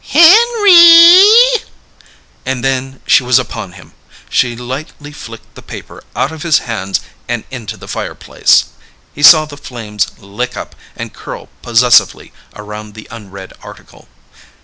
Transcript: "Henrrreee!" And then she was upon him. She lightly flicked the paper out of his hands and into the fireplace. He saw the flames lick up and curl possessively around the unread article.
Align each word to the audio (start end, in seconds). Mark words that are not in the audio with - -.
"Henrrreee!" 0.03 1.61
And 2.43 2.63
then 2.63 3.01
she 3.05 3.21
was 3.21 3.37
upon 3.37 3.73
him. 3.73 3.93
She 4.31 4.55
lightly 4.55 5.11
flicked 5.11 5.53
the 5.53 5.61
paper 5.61 6.03
out 6.15 6.31
of 6.31 6.41
his 6.41 6.57
hands 6.57 7.01
and 7.27 7.43
into 7.51 7.77
the 7.77 7.87
fireplace. 7.87 8.63
He 9.13 9.21
saw 9.21 9.45
the 9.45 9.57
flames 9.57 10.07
lick 10.17 10.57
up 10.57 10.75
and 10.95 11.13
curl 11.13 11.49
possessively 11.61 12.33
around 12.55 12.95
the 12.95 13.07
unread 13.11 13.53
article. 13.61 14.07